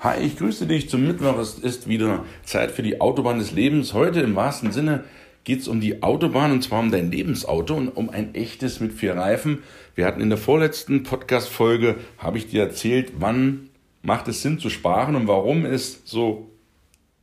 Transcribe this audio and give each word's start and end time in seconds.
Hi, 0.00 0.24
ich 0.24 0.36
grüße 0.36 0.66
dich 0.68 0.88
zum 0.88 1.08
Mittwoch. 1.08 1.38
Es 1.38 1.58
ist 1.58 1.88
wieder 1.88 2.24
Zeit 2.44 2.70
für 2.70 2.84
die 2.84 3.00
Autobahn 3.00 3.40
des 3.40 3.50
Lebens. 3.50 3.94
Heute 3.94 4.20
im 4.20 4.36
wahrsten 4.36 4.70
Sinne 4.70 5.02
geht 5.42 5.58
es 5.58 5.66
um 5.66 5.80
die 5.80 6.04
Autobahn 6.04 6.52
und 6.52 6.62
zwar 6.62 6.78
um 6.78 6.92
dein 6.92 7.10
Lebensauto 7.10 7.74
und 7.74 7.88
um 7.88 8.08
ein 8.08 8.32
echtes 8.36 8.78
mit 8.78 8.92
vier 8.92 9.16
Reifen. 9.16 9.64
Wir 9.96 10.06
hatten 10.06 10.20
in 10.20 10.28
der 10.28 10.38
vorletzten 10.38 11.02
Podcast-Folge, 11.02 11.96
habe 12.16 12.38
ich 12.38 12.46
dir 12.46 12.62
erzählt, 12.62 13.14
wann 13.18 13.70
macht 14.02 14.28
es 14.28 14.40
Sinn 14.40 14.60
zu 14.60 14.70
sparen 14.70 15.16
und 15.16 15.26
warum 15.26 15.64
es 15.64 16.02
so 16.04 16.48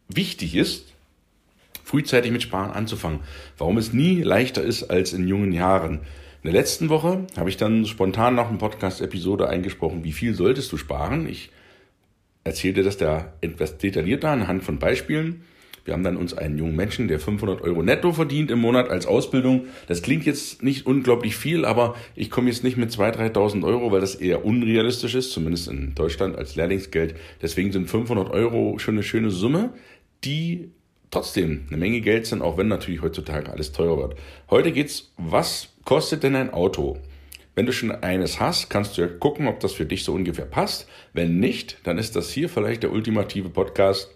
wichtig 0.10 0.54
ist, 0.54 0.92
frühzeitig 1.86 2.34
mit 2.34 2.44
Sparen 2.44 2.72
anzufangen. 2.72 3.22
Warum 3.58 3.78
es 3.78 3.94
nie 3.94 4.22
leichter 4.22 4.64
ist 4.64 4.84
als 4.84 5.14
in 5.14 5.30
jungen 5.30 5.54
Jahren. 5.54 6.02
In 6.44 6.52
der 6.52 6.60
letzten 6.62 6.90
Woche 6.90 7.26
habe 7.38 7.50
ich 7.50 7.56
dann 7.56 7.86
spontan 7.86 8.36
nach 8.36 8.50
einer 8.50 8.58
Podcast-Episode 8.58 9.48
eingesprochen, 9.48 10.04
wie 10.04 10.12
viel 10.12 10.36
solltest 10.36 10.74
du 10.74 10.78
sparen. 10.78 11.30
Ich 11.30 11.52
erzählte 12.46 12.84
das 12.84 12.96
da 12.98 13.34
etwas 13.42 13.78
detaillierter 13.78 14.30
anhand 14.30 14.64
von 14.64 14.80
Beispielen. 14.80 15.42
Wir 15.84 15.94
haben 15.94 16.04
dann 16.04 16.18
uns 16.18 16.34
einen 16.34 16.58
jungen 16.58 16.76
Menschen, 16.76 17.08
der 17.08 17.20
500 17.20 17.62
Euro 17.62 17.84
netto 17.84 18.12
verdient 18.12 18.50
im 18.50 18.60
Monat 18.60 18.90
als 18.90 19.06
Ausbildung. 19.06 19.66
Das 19.88 20.02
klingt 20.02 20.26
jetzt 20.26 20.64
nicht 20.64 20.86
unglaublich 20.88 21.36
viel, 21.36 21.66
aber 21.66 21.96
ich 22.16 22.32
komme 22.32 22.50
jetzt 22.50 22.64
nicht 22.64 22.78
mit 22.78 22.90
2.000, 22.92 23.34
3.000 23.34 23.64
Euro, 23.66 23.92
weil 23.92 24.02
das 24.02 24.16
eher 24.16 24.46
unrealistisch 24.46 25.14
ist, 25.14 25.32
zumindest 25.32 25.68
in 25.68 25.94
Deutschland 25.94 26.38
als 26.38 26.56
Lehrlingsgeld. 26.56 27.16
Deswegen 27.42 27.72
sind 27.72 27.90
500 27.90 28.32
Euro 28.32 28.80
schon 28.80 28.96
eine 28.96 29.04
schöne 29.04 29.30
Summe, 29.30 29.74
die 30.24 30.72
trotzdem 31.12 31.66
eine 31.68 31.78
Menge 31.78 32.02
Geld 32.02 32.26
sind, 32.26 32.42
auch 32.42 32.58
wenn 32.58 32.68
natürlich 32.68 33.02
heutzutage 33.02 33.52
alles 33.52 33.72
teurer 33.72 33.98
wird. 33.98 34.16
Heute 34.50 34.72
geht's, 34.72 35.14
was 35.18 35.70
kostet 35.84 36.24
denn 36.24 36.36
ein 36.36 36.52
Auto? 36.52 36.98
Wenn 37.56 37.66
du 37.66 37.72
schon 37.72 37.92
eines 37.92 38.42
hast, 38.42 38.70
kannst 38.70 38.98
du 38.98 39.02
ja 39.02 39.08
gucken, 39.08 39.48
ob 39.48 39.62
das 39.62 39.72
für 39.72 39.86
dich 39.86 40.04
so 40.04 40.14
ungefähr 40.14 40.46
passt. 40.46 40.90
Wenn 41.14 41.40
nicht, 41.40 41.78
dann 41.84 41.98
ist 41.98 42.18
das 42.18 42.30
hier 42.30 42.50
vielleicht 42.50 42.84
der 42.84 42.92
ultimative 42.92 43.50
Podcast, 43.50 44.12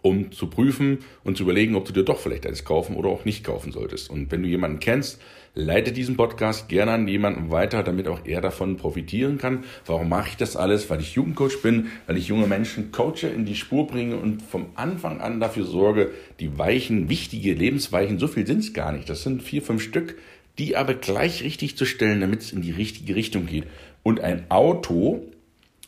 um 0.00 0.32
zu 0.32 0.48
prüfen 0.48 0.98
und 1.24 1.36
zu 1.36 1.42
überlegen, 1.42 1.76
ob 1.76 1.84
du 1.84 1.92
dir 1.92 2.04
doch 2.04 2.18
vielleicht 2.18 2.46
eines 2.46 2.64
kaufen 2.64 2.96
oder 2.96 3.10
auch 3.10 3.26
nicht 3.26 3.44
kaufen 3.44 3.70
solltest. 3.70 4.08
Und 4.08 4.32
wenn 4.32 4.42
du 4.42 4.48
jemanden 4.48 4.80
kennst, 4.80 5.20
leite 5.54 5.92
diesen 5.92 6.16
Podcast 6.16 6.68
gerne 6.70 6.92
an 6.92 7.06
jemanden 7.06 7.50
weiter, 7.50 7.82
damit 7.82 8.08
auch 8.08 8.20
er 8.24 8.40
davon 8.40 8.78
profitieren 8.78 9.36
kann. 9.36 9.64
Warum 9.84 10.08
mache 10.08 10.30
ich 10.30 10.36
das 10.38 10.56
alles? 10.56 10.88
Weil 10.88 11.00
ich 11.00 11.14
Jugendcoach 11.14 11.60
bin, 11.62 11.88
weil 12.06 12.16
ich 12.16 12.28
junge 12.28 12.46
Menschen 12.46 12.92
coache, 12.92 13.28
in 13.28 13.44
die 13.44 13.56
Spur 13.56 13.86
bringe 13.86 14.16
und 14.16 14.40
vom 14.40 14.68
Anfang 14.74 15.20
an 15.20 15.38
dafür 15.38 15.64
sorge, 15.64 16.12
die 16.40 16.58
Weichen, 16.58 17.10
wichtige 17.10 17.52
Lebensweichen, 17.52 18.18
so 18.18 18.26
viel 18.26 18.46
sind 18.46 18.60
es 18.60 18.72
gar 18.72 18.92
nicht. 18.92 19.08
Das 19.08 19.22
sind 19.22 19.42
vier, 19.42 19.60
fünf 19.60 19.82
Stück, 19.82 20.16
die 20.58 20.76
aber 20.76 20.94
gleich 20.94 21.42
richtig 21.42 21.76
zu 21.76 21.84
stellen, 21.84 22.20
damit 22.20 22.42
es 22.42 22.52
in 22.52 22.62
die 22.62 22.70
richtige 22.70 23.14
Richtung 23.14 23.46
geht. 23.46 23.66
Und 24.02 24.20
ein 24.20 24.50
Auto, 24.50 25.24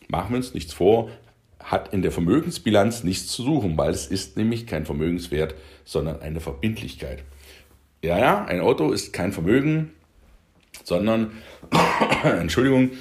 machen 0.07 0.31
wir 0.31 0.37
uns 0.37 0.53
nichts 0.53 0.73
vor, 0.73 1.09
hat 1.59 1.93
in 1.93 2.01
der 2.01 2.11
Vermögensbilanz 2.11 3.03
nichts 3.03 3.27
zu 3.27 3.43
suchen, 3.43 3.77
weil 3.77 3.91
es 3.91 4.07
ist 4.07 4.37
nämlich 4.37 4.67
kein 4.67 4.85
Vermögenswert, 4.85 5.55
sondern 5.85 6.21
eine 6.21 6.39
Verbindlichkeit. 6.39 7.23
Ja, 8.03 8.17
ja, 8.17 8.45
ein 8.45 8.61
Auto 8.61 8.91
ist 8.91 9.11
kein 9.11 9.33
Vermögen, 9.33 9.91
sondern, 10.83 11.31
Entschuldigung, 12.23 12.91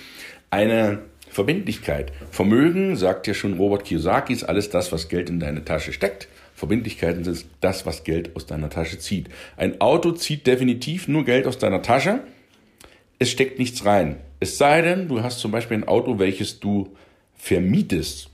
eine 0.50 1.02
Verbindlichkeit. 1.28 2.12
Vermögen, 2.30 2.96
sagt 2.96 3.26
ja 3.26 3.34
schon 3.34 3.54
Robert 3.54 3.84
Kiyosaki, 3.84 4.32
ist 4.32 4.44
alles 4.44 4.70
das, 4.70 4.90
was 4.90 5.08
Geld 5.08 5.28
in 5.28 5.38
deine 5.38 5.64
Tasche 5.64 5.92
steckt. 5.92 6.28
Verbindlichkeiten 6.56 7.22
sind 7.22 7.44
das, 7.60 7.84
was 7.84 8.02
Geld 8.02 8.34
aus 8.34 8.46
deiner 8.46 8.70
Tasche 8.70 8.98
zieht. 8.98 9.28
Ein 9.58 9.80
Auto 9.82 10.12
zieht 10.12 10.46
definitiv 10.46 11.06
nur 11.06 11.26
Geld 11.26 11.46
aus 11.46 11.58
deiner 11.58 11.82
Tasche. 11.82 12.20
Es 13.18 13.30
steckt 13.30 13.58
nichts 13.58 13.84
rein. 13.84 14.16
Es 14.40 14.56
sei 14.56 14.80
denn, 14.80 15.06
du 15.06 15.22
hast 15.22 15.38
zum 15.38 15.50
Beispiel 15.50 15.76
ein 15.76 15.88
Auto, 15.88 16.18
welches 16.18 16.58
du 16.58 16.96
vermietest, 17.34 18.30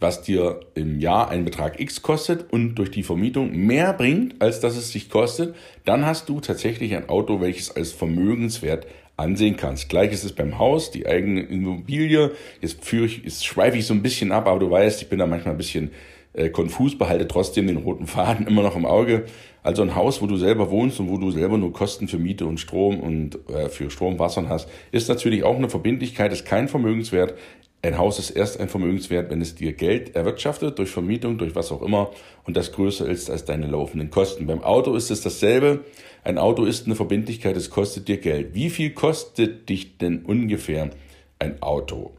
was 0.00 0.22
dir 0.22 0.60
im 0.74 0.98
Jahr 0.98 1.30
einen 1.30 1.44
Betrag 1.44 1.78
X 1.78 2.02
kostet 2.02 2.52
und 2.52 2.74
durch 2.74 2.90
die 2.90 3.04
Vermietung 3.04 3.52
mehr 3.52 3.92
bringt, 3.92 4.42
als 4.42 4.58
dass 4.58 4.76
es 4.76 4.90
sich 4.90 5.08
kostet, 5.08 5.54
dann 5.84 6.04
hast 6.04 6.28
du 6.28 6.40
tatsächlich 6.40 6.96
ein 6.96 7.08
Auto, 7.08 7.40
welches 7.40 7.70
als 7.74 7.92
vermögenswert 7.92 8.84
ansehen 9.16 9.56
kannst. 9.56 9.88
Gleich 9.88 10.12
ist 10.12 10.24
es 10.24 10.32
beim 10.32 10.58
Haus, 10.58 10.90
die 10.90 11.06
eigene 11.06 11.42
Immobilie. 11.42 12.32
Jetzt 12.60 12.84
führe 12.84 13.06
ich, 13.06 13.22
jetzt 13.22 13.46
schweife 13.46 13.78
ich 13.78 13.86
so 13.86 13.94
ein 13.94 14.02
bisschen 14.02 14.32
ab, 14.32 14.48
aber 14.48 14.58
du 14.58 14.70
weißt, 14.70 15.02
ich 15.02 15.08
bin 15.08 15.20
da 15.20 15.26
manchmal 15.28 15.54
ein 15.54 15.58
bisschen 15.58 15.92
äh, 16.34 16.48
konfus, 16.48 16.96
behalte 16.96 17.28
trotzdem 17.28 17.66
den 17.66 17.78
roten 17.78 18.06
Faden 18.06 18.46
immer 18.48 18.62
noch 18.62 18.76
im 18.76 18.86
Auge. 18.86 19.24
Also 19.62 19.82
ein 19.82 19.94
Haus, 19.94 20.20
wo 20.20 20.26
du 20.26 20.36
selber 20.36 20.70
wohnst 20.70 20.98
und 20.98 21.08
wo 21.08 21.18
du 21.18 21.30
selber 21.30 21.56
nur 21.56 21.72
Kosten 21.72 22.08
für 22.08 22.18
Miete 22.18 22.46
und 22.46 22.58
Strom 22.58 23.00
und 23.00 23.38
äh, 23.48 23.68
für 23.68 23.90
Strom, 23.90 24.18
Wasser 24.18 24.48
hast, 24.48 24.68
ist 24.90 25.08
natürlich 25.08 25.44
auch 25.44 25.56
eine 25.56 25.70
Verbindlichkeit, 25.70 26.32
ist 26.32 26.44
kein 26.44 26.68
Vermögenswert. 26.68 27.34
Ein 27.84 27.98
Haus 27.98 28.20
ist 28.20 28.30
erst 28.30 28.60
ein 28.60 28.68
Vermögenswert, 28.68 29.30
wenn 29.30 29.40
es 29.40 29.56
dir 29.56 29.72
Geld 29.72 30.14
erwirtschaftet, 30.14 30.78
durch 30.78 30.90
Vermietung, 30.90 31.36
durch 31.36 31.56
was 31.56 31.72
auch 31.72 31.82
immer, 31.82 32.10
und 32.44 32.56
das 32.56 32.70
größer 32.70 33.08
ist 33.08 33.28
als 33.28 33.44
deine 33.44 33.66
laufenden 33.66 34.08
Kosten. 34.10 34.46
Beim 34.46 34.62
Auto 34.62 34.94
ist 34.94 35.10
es 35.10 35.20
dasselbe. 35.20 35.80
Ein 36.22 36.38
Auto 36.38 36.64
ist 36.64 36.86
eine 36.86 36.94
Verbindlichkeit, 36.94 37.56
es 37.56 37.70
kostet 37.70 38.06
dir 38.06 38.18
Geld. 38.18 38.54
Wie 38.54 38.70
viel 38.70 38.90
kostet 38.90 39.68
dich 39.68 39.98
denn 39.98 40.22
ungefähr 40.24 40.90
ein 41.40 41.60
Auto? 41.60 42.12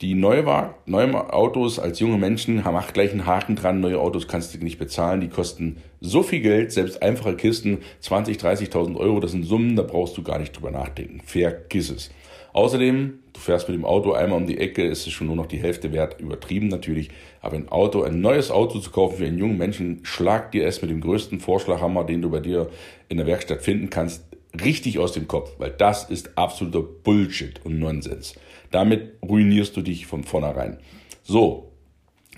Die 0.00 0.14
Neuwagen, 0.14 0.72
neue 0.86 1.30
Autos 1.30 1.78
als 1.78 2.00
junge 2.00 2.16
Menschen 2.16 2.64
haben 2.64 2.74
auch 2.74 2.94
gleich 2.94 3.10
einen 3.10 3.26
Haken 3.26 3.54
dran. 3.54 3.80
Neue 3.80 4.00
Autos 4.00 4.28
kannst 4.28 4.54
du 4.54 4.58
nicht 4.64 4.78
bezahlen. 4.78 5.20
Die 5.20 5.28
kosten 5.28 5.76
so 6.00 6.22
viel 6.22 6.40
Geld, 6.40 6.72
selbst 6.72 7.02
einfache 7.02 7.36
Kisten, 7.36 7.80
20, 8.00 8.38
30.000 8.38 8.96
Euro. 8.96 9.20
Das 9.20 9.32
sind 9.32 9.42
Summen, 9.42 9.76
da 9.76 9.82
brauchst 9.82 10.16
du 10.16 10.22
gar 10.22 10.38
nicht 10.38 10.56
drüber 10.56 10.70
nachdenken. 10.70 11.20
Vergiss 11.26 11.90
es. 11.90 12.10
Außerdem, 12.54 13.18
du 13.34 13.40
fährst 13.40 13.68
mit 13.68 13.76
dem 13.76 13.84
Auto 13.84 14.12
einmal 14.12 14.38
um 14.38 14.46
die 14.46 14.56
Ecke, 14.56 14.86
ist 14.86 15.06
es 15.06 15.12
schon 15.12 15.26
nur 15.26 15.36
noch 15.36 15.44
die 15.44 15.58
Hälfte 15.58 15.92
wert. 15.92 16.18
Übertrieben 16.18 16.68
natürlich. 16.68 17.10
Aber 17.42 17.56
ein 17.56 17.68
Auto, 17.68 18.02
ein 18.02 18.22
neues 18.22 18.50
Auto 18.50 18.78
zu 18.78 18.90
kaufen 18.90 19.18
für 19.18 19.26
einen 19.26 19.38
jungen 19.38 19.58
Menschen, 19.58 20.00
schlag 20.04 20.50
dir 20.50 20.66
es 20.66 20.80
mit 20.80 20.90
dem 20.90 21.02
größten 21.02 21.40
Vorschlaghammer, 21.40 22.04
den 22.04 22.22
du 22.22 22.30
bei 22.30 22.40
dir 22.40 22.70
in 23.10 23.18
der 23.18 23.26
Werkstatt 23.26 23.60
finden 23.60 23.90
kannst, 23.90 24.24
richtig 24.64 24.98
aus 24.98 25.12
dem 25.12 25.28
Kopf. 25.28 25.56
Weil 25.58 25.72
das 25.72 26.08
ist 26.08 26.38
absoluter 26.38 26.80
Bullshit 26.80 27.60
und 27.64 27.78
Nonsens. 27.78 28.34
Damit 28.70 29.18
ruinierst 29.22 29.76
du 29.76 29.82
dich 29.82 30.06
von 30.06 30.24
vornherein. 30.24 30.78
So, 31.22 31.72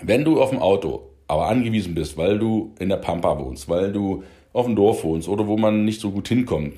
wenn 0.01 0.25
du 0.25 0.41
auf 0.41 0.49
dem 0.49 0.59
Auto 0.59 1.09
aber 1.27 1.47
angewiesen 1.47 1.95
bist, 1.95 2.17
weil 2.17 2.39
du 2.39 2.73
in 2.79 2.89
der 2.89 2.97
Pampa 2.97 3.39
wohnst, 3.39 3.69
weil 3.69 3.91
du 3.91 4.23
auf 4.51 4.65
dem 4.65 4.75
Dorf 4.75 5.03
wohnst 5.03 5.27
oder 5.27 5.47
wo 5.47 5.57
man 5.57 5.85
nicht 5.85 6.01
so 6.01 6.11
gut 6.11 6.27
hinkommt, 6.27 6.73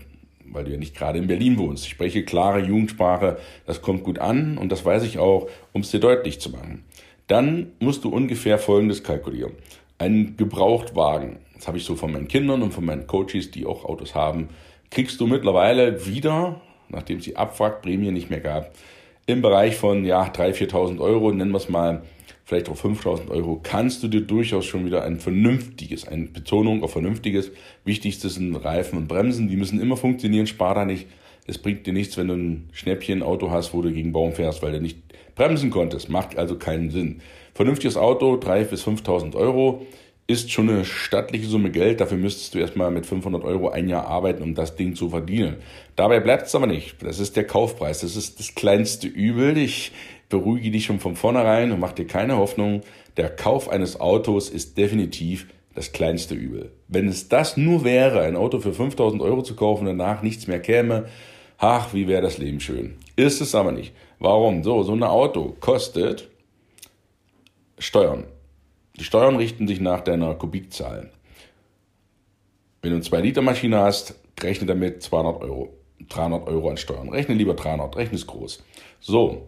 weil 0.45 0.63
du 0.63 0.71
ja 0.71 0.77
nicht 0.77 0.95
gerade 0.95 1.19
in 1.19 1.27
Berlin 1.27 1.57
wohnst. 1.57 1.85
Ich 1.85 1.91
spreche 1.91 2.23
klare 2.23 2.59
Jugendsprache, 2.59 3.37
das 3.65 3.81
kommt 3.81 4.03
gut 4.03 4.19
an 4.19 4.57
und 4.57 4.71
das 4.71 4.85
weiß 4.85 5.03
ich 5.03 5.19
auch, 5.19 5.49
um 5.73 5.81
es 5.81 5.91
dir 5.91 5.99
deutlich 5.99 6.39
zu 6.39 6.51
machen. 6.51 6.83
Dann 7.27 7.71
musst 7.79 8.03
du 8.03 8.09
ungefähr 8.09 8.59
Folgendes 8.59 9.03
kalkulieren. 9.03 9.53
Ein 9.97 10.35
Gebrauchtwagen, 10.37 11.37
das 11.55 11.67
habe 11.67 11.77
ich 11.77 11.85
so 11.85 11.95
von 11.95 12.11
meinen 12.11 12.27
Kindern 12.27 12.61
und 12.61 12.71
von 12.71 12.85
meinen 12.85 13.07
Coaches, 13.07 13.51
die 13.51 13.65
auch 13.65 13.85
Autos 13.85 14.13
haben, 14.13 14.49
kriegst 14.91 15.19
du 15.19 15.27
mittlerweile 15.27 16.05
wieder, 16.05 16.61
nachdem 16.89 17.17
es 17.17 17.23
die 17.23 17.37
Abwrackprämie 17.37 18.11
nicht 18.11 18.29
mehr 18.29 18.41
gab, 18.41 18.71
im 19.25 19.41
Bereich 19.41 19.75
von 19.75 20.05
ja, 20.05 20.23
3.000, 20.23 20.69
4.000 20.69 20.99
Euro, 20.99 21.31
nennen 21.31 21.51
wir 21.51 21.57
es 21.57 21.69
mal, 21.69 22.03
vielleicht 22.43 22.69
auch 22.69 22.77
5.000 22.77 23.29
Euro, 23.29 23.59
kannst 23.63 24.03
du 24.03 24.07
dir 24.07 24.21
durchaus 24.21 24.65
schon 24.65 24.85
wieder 24.85 25.03
ein 25.03 25.19
vernünftiges, 25.19 26.07
eine 26.07 26.25
Betonung 26.25 26.83
auf 26.83 26.91
vernünftiges, 26.91 27.51
wichtigstes 27.83 28.35
sind 28.35 28.55
Reifen 28.55 28.97
und 28.97 29.07
Bremsen, 29.07 29.47
die 29.47 29.57
müssen 29.57 29.81
immer 29.81 29.97
funktionieren, 29.97 30.47
spar 30.47 30.75
da 30.75 30.85
nicht. 30.85 31.07
Es 31.47 31.59
bringt 31.59 31.85
dir 31.85 31.93
nichts, 31.93 32.17
wenn 32.17 32.27
du 32.27 32.33
ein 32.33 32.69
Schnäppchen-Auto 32.71 33.51
hast, 33.51 33.73
wo 33.73 33.81
du 33.81 33.91
gegen 33.91 34.11
Baum 34.11 34.33
fährst, 34.33 34.63
weil 34.63 34.71
du 34.71 34.81
nicht 34.81 34.97
bremsen 35.35 35.69
konntest. 35.69 36.09
Macht 36.09 36.37
also 36.37 36.55
keinen 36.55 36.89
Sinn. 36.89 37.21
Vernünftiges 37.53 37.97
Auto, 37.97 38.33
3.000 38.35 38.63
bis 38.65 38.87
5.000 38.87 39.35
Euro 39.35 39.85
ist 40.27 40.51
schon 40.51 40.69
eine 40.69 40.85
stattliche 40.85 41.45
Summe 41.45 41.69
Geld. 41.69 42.01
Dafür 42.01 42.17
müsstest 42.17 42.55
du 42.55 42.59
erstmal 42.59 42.89
mit 42.89 43.05
500 43.05 43.43
Euro 43.43 43.69
ein 43.69 43.87
Jahr 43.87 44.07
arbeiten, 44.07 44.41
um 44.41 44.55
das 44.55 44.75
Ding 44.75 44.95
zu 44.95 45.09
verdienen. 45.09 45.57
Dabei 45.95 46.19
bleibt 46.19 46.47
es 46.47 46.55
aber 46.55 46.67
nicht. 46.67 47.01
Das 47.03 47.19
ist 47.19 47.35
der 47.35 47.45
Kaufpreis. 47.45 48.01
Das 48.01 48.15
ist 48.15 48.39
das 48.39 48.55
kleinste 48.55 49.07
Übel. 49.07 49.57
Ich 49.57 49.91
beruhige 50.29 50.71
dich 50.71 50.85
schon 50.85 50.99
von 50.99 51.15
vornherein 51.15 51.71
und 51.71 51.79
mach 51.79 51.91
dir 51.91 52.07
keine 52.07 52.37
Hoffnung. 52.37 52.81
Der 53.17 53.29
Kauf 53.29 53.69
eines 53.69 53.99
Autos 53.99 54.49
ist 54.49 54.77
definitiv 54.77 55.47
das 55.75 55.91
kleinste 55.91 56.33
Übel. 56.33 56.71
Wenn 56.87 57.07
es 57.07 57.29
das 57.29 57.57
nur 57.57 57.83
wäre, 57.83 58.21
ein 58.21 58.35
Auto 58.35 58.59
für 58.59 58.73
5000 58.73 59.21
Euro 59.21 59.43
zu 59.43 59.55
kaufen 59.55 59.87
und 59.87 59.97
danach 59.97 60.23
nichts 60.23 60.47
mehr 60.47 60.59
käme, 60.59 61.05
ach, 61.57 61.93
wie 61.93 62.07
wäre 62.07 62.21
das 62.21 62.37
Leben 62.37 62.59
schön. 62.59 62.95
Ist 63.15 63.41
es 63.41 63.53
aber 63.53 63.71
nicht. 63.71 63.93
Warum? 64.19 64.63
So, 64.63 64.81
so 64.83 64.93
ein 64.93 65.03
Auto 65.03 65.55
kostet 65.59 66.29
Steuern. 67.77 68.23
Die 68.97 69.03
Steuern 69.03 69.35
richten 69.35 69.67
sich 69.67 69.79
nach 69.79 70.01
deiner 70.01 70.35
Kubikzahl. 70.35 71.11
Wenn 72.81 72.91
du 72.91 72.97
eine 72.97 73.05
2-Liter-Maschine 73.05 73.79
hast, 73.79 74.15
rechne 74.39 74.67
damit 74.67 75.03
200 75.03 75.41
Euro. 75.41 75.73
300 76.09 76.47
Euro 76.47 76.69
an 76.69 76.77
Steuern. 76.77 77.09
Rechne 77.09 77.35
lieber 77.35 77.55
300, 77.55 77.95
rechne 77.95 78.15
es 78.15 78.27
groß. 78.27 78.63
So, 78.99 79.47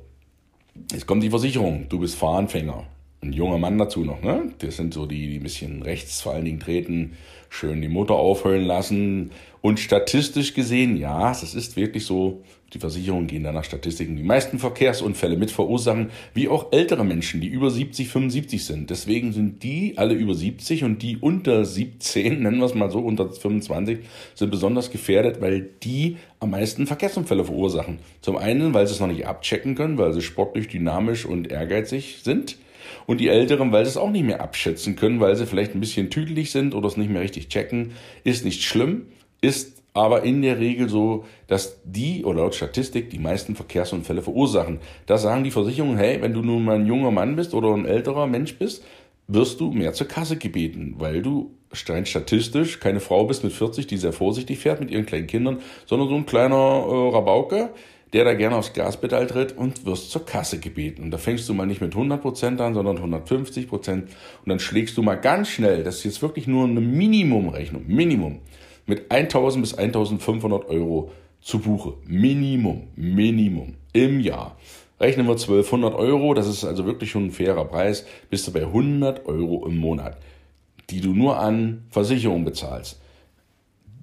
jetzt 0.91 1.05
kommt 1.05 1.23
die 1.23 1.29
Versicherung. 1.29 1.88
Du 1.89 1.99
bist 1.99 2.15
Fahranfänger. 2.15 2.88
Ein 3.22 3.34
junger 3.34 3.58
Mann 3.58 3.78
dazu 3.78 4.04
noch, 4.04 4.22
ne? 4.22 4.52
Das 4.60 4.78
sind 4.78 4.94
so 4.94 5.06
die, 5.06 5.28
die 5.28 5.38
ein 5.38 5.44
bisschen 5.44 5.81
rechts 5.81 6.22
vor 6.22 6.34
allen 6.34 6.46
Dingen 6.46 6.60
treten, 6.60 7.18
schön 7.50 7.81
die 7.81 7.88
Motor 7.88 8.19
aufheulen 8.19 8.66
lassen. 8.66 9.31
Und 9.62 9.80
statistisch 9.80 10.54
gesehen, 10.54 10.98
ja, 10.98 11.30
das 11.30 11.56
ist 11.56 11.75
wirklich 11.75 12.06
so, 12.06 12.44
die 12.74 12.80
Versicherungen 12.80 13.28
gehen 13.28 13.44
da 13.44 13.52
nach 13.52 13.64
Statistiken. 13.64 14.18
Die 14.18 14.24
meisten 14.24 14.60
Verkehrsunfälle 14.60 15.38
mit 15.38 15.52
verursachen, 15.52 16.12
wie 16.34 16.48
auch 16.48 16.72
ältere 16.72 17.06
Menschen, 17.06 17.42
die 17.42 17.48
über 17.48 17.72
70, 17.72 18.10
75 18.10 18.66
sind. 18.66 18.90
Deswegen 18.90 19.31
sind 19.31 19.64
die 19.64 19.98
alle 19.98 20.14
über 20.14 20.36
70 20.36 20.84
und 20.84 21.02
die 21.02 21.18
unter 21.18 21.66
17, 21.66 22.42
nennen 22.44 22.60
wir 22.60 22.66
es 22.66 22.75
mal 22.75 22.92
so, 22.92 23.00
unter 23.00 23.31
25, 23.31 24.00
sind 24.36 24.52
besonders 24.52 24.92
gefährdet, 24.92 25.42
weil 25.42 25.69
die 25.81 26.18
am 26.40 26.52
meisten 26.52 26.88
Verkehrsunfälle 26.88 27.46
verursachen. 27.46 28.00
Zum 28.22 28.38
einen, 28.38 28.74
weil 28.74 28.86
sie 28.86 28.94
es 28.94 29.00
noch 29.00 29.08
nicht 29.08 29.25
abchecken 29.25 29.75
können, 29.75 29.98
weil 29.98 30.14
sie 30.14 30.22
sportlich, 30.22 30.68
dynamisch 30.68 31.25
und 31.25 31.50
ehrgeizig 31.50 32.19
sind. 32.24 32.58
Und 33.06 33.19
die 33.19 33.29
Älteren, 33.29 33.71
weil 33.71 33.85
sie 33.85 33.91
es 33.91 33.97
auch 33.97 34.09
nicht 34.09 34.25
mehr 34.25 34.41
abschätzen 34.41 34.95
können, 34.95 35.19
weil 35.19 35.35
sie 35.35 35.45
vielleicht 35.45 35.75
ein 35.75 35.79
bisschen 35.79 36.09
tüdelig 36.09 36.51
sind 36.51 36.75
oder 36.75 36.88
es 36.88 36.97
nicht 36.97 37.09
mehr 37.09 37.21
richtig 37.21 37.50
checken. 37.50 37.91
Ist 38.24 38.45
nicht 38.45 38.63
schlimm, 38.63 39.07
ist 39.41 39.77
aber 39.94 40.24
in 40.24 40.44
der 40.44 40.59
Regel 40.59 40.89
so, 40.89 41.25
dass 41.47 41.81
die 41.83 42.24
oder 42.24 42.41
laut 42.41 42.56
Statistik 42.56 43.09
die 43.09 43.18
meisten 43.18 43.56
Verkehrsunfälle 43.56 44.21
verursachen. 44.21 44.79
Da 45.07 45.18
sagen 45.18 45.44
die 45.44 45.51
Versicherungen, 45.51 45.97
hey, 45.97 46.21
wenn 46.21 46.33
du 46.33 46.44
nun 46.44 46.63
mal 46.65 46.75
ein 46.75 46.85
junger 46.85 47.09
Mann 47.09 47.35
bist 47.35 47.56
oder 47.56 47.74
ein 47.74 47.85
älterer 47.85 48.27
Mensch 48.27 48.57
bist, 48.59 48.83
wirst 49.27 49.59
du 49.59 49.71
mehr 49.71 49.94
zur 49.94 50.07
Kasse 50.07 50.38
gebeten, 50.38 50.95
weil 51.00 51.21
du 51.21 51.51
rein 51.88 52.06
statistisch 52.06 52.80
keine 52.80 53.00
Frau 53.00 53.25
bist 53.25 53.44
mit 53.44 53.53
40, 53.53 53.88
die 53.88 53.97
sehr 53.97 54.13
vorsichtig 54.13 54.59
fährt 54.59 54.80
mit 54.80 54.91
ihren 54.91 55.06
kleinen 55.06 55.27
Kindern, 55.27 55.59
sondern 55.85 56.09
so 56.09 56.15
ein 56.15 56.25
kleiner 56.25 56.56
äh, 56.56 57.15
Rabauke, 57.15 57.69
der 58.13 58.24
da 58.24 58.33
gerne 58.33 58.56
aufs 58.56 58.74
Gaspedal 58.74 59.27
tritt 59.27 59.57
und 59.57 59.86
wirst 59.86 60.12
zur 60.12 60.25
Kasse 60.25 60.59
gebeten. 60.59 61.04
Und 61.04 61.12
da 61.12 61.18
fängst 61.18 61.48
du 61.50 61.54
mal 61.54 61.65
nicht 61.65 61.81
mit 61.81 61.94
100% 61.94 62.59
an, 62.59 62.74
sondern 62.74 62.98
150% 62.98 63.92
und 63.92 64.09
dann 64.45 64.59
schlägst 64.59 64.98
du 64.98 65.04
mal 65.04 65.15
ganz 65.15 65.50
schnell, 65.50 65.83
das 65.83 65.98
ist 65.98 66.04
jetzt 66.06 66.21
wirklich 66.21 66.48
nur 66.48 66.65
eine 66.65 66.80
Minimumrechnung, 66.80 67.83
Minimum, 67.88 68.39
mit 68.86 69.12
1000 69.12 69.62
bis 69.62 69.74
1500 69.74 70.69
Euro 70.69 71.12
zu 71.42 71.59
Buche. 71.59 71.94
Minimum, 72.06 72.88
Minimum 72.95 73.75
im 73.94 74.19
Jahr. 74.19 74.57
Rechnen 75.00 75.27
wir 75.27 75.33
1200 75.33 75.94
Euro, 75.94 76.33
das 76.33 76.48
ist 76.48 76.63
also 76.63 76.86
wirklich 76.86 77.12
schon 77.12 77.25
ein 77.25 77.31
fairer 77.31 77.65
Preis, 77.65 78.06
bist 78.30 78.48
du 78.48 78.54
bei 78.54 78.62
100 78.62 79.27
Euro 79.27 79.68
im 79.68 79.77
Monat, 79.77 80.18
die 80.89 81.01
du 81.01 81.13
nur 81.13 81.39
an 81.39 81.83
Versicherung 81.89 82.45
bezahlst. 82.45 83.00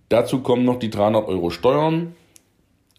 Dazu 0.09 0.41
kommen 0.41 0.65
noch 0.65 0.79
die 0.79 0.91
300 0.91 1.27
Euro 1.27 1.51
Steuern. 1.51 2.15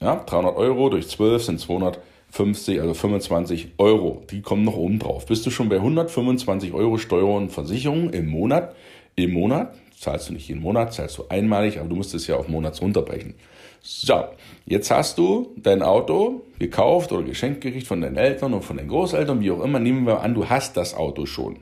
Ja, 0.01 0.23
300 0.25 0.55
Euro 0.55 0.89
durch 0.89 1.07
12 1.07 1.43
sind 1.43 1.59
250, 1.59 2.81
also 2.81 2.93
25 2.93 3.73
Euro. 3.77 4.23
Die 4.29 4.41
kommen 4.41 4.63
noch 4.63 4.75
oben 4.75 4.99
drauf. 4.99 5.25
Bist 5.25 5.45
du 5.45 5.51
schon 5.51 5.69
bei 5.69 5.77
125 5.77 6.73
Euro 6.73 6.97
Steuer 6.97 7.35
und 7.35 7.51
Versicherung 7.51 8.11
im 8.11 8.27
Monat? 8.27 8.75
Im 9.15 9.31
Monat 9.33 9.73
zahlst 9.97 10.29
du 10.29 10.33
nicht 10.33 10.47
jeden 10.47 10.61
Monat, 10.61 10.93
zahlst 10.93 11.17
du 11.17 11.25
einmalig, 11.29 11.79
aber 11.79 11.89
du 11.89 11.95
musst 11.95 12.13
es 12.13 12.27
ja 12.27 12.35
auf 12.35 12.47
Monats 12.49 12.81
runterbrechen. 12.81 13.35
So, 13.81 14.25
jetzt 14.65 14.91
hast 14.91 15.17
du 15.17 15.53
dein 15.57 15.81
Auto 15.81 16.41
gekauft 16.59 17.11
oder 17.11 17.23
geschenkt 17.23 17.61
gekriegt 17.61 17.87
von 17.87 18.01
deinen 18.01 18.17
Eltern 18.17 18.53
und 18.53 18.63
von 18.63 18.77
deinen 18.77 18.89
Großeltern, 18.89 19.39
wie 19.39 19.51
auch 19.51 19.63
immer. 19.63 19.79
Nehmen 19.79 20.05
wir 20.05 20.21
an, 20.21 20.33
du 20.33 20.49
hast 20.49 20.75
das 20.75 20.95
Auto 20.95 21.25
schon. 21.25 21.59